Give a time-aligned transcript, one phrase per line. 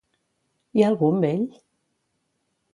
[0.79, 1.45] Hi ha algú amb ell?